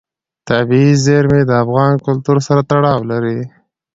[0.49, 3.39] طبیعي زیرمې د افغان کلتور سره تړاو لري.